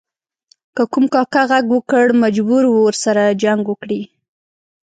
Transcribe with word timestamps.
که 0.75 0.83
کوم 0.91 1.05
کاکه 1.13 1.41
ږغ 1.49 1.63
وکړ 1.75 2.05
مجبور 2.23 2.63
و 2.67 2.75
ورسره 2.87 3.23
جنګ 3.43 3.61
وکړي. 3.67 4.01